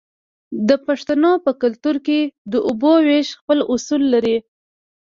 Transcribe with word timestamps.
د 0.67 0.69
پښتنو 0.85 1.31
په 1.45 1.51
کلتور 1.61 1.95
کې 2.05 2.19
د 2.51 2.53
اوبو 2.67 2.93
ویش 3.07 3.27
خپل 3.39 3.59
اصول 3.73 4.01
لري. 4.13 4.37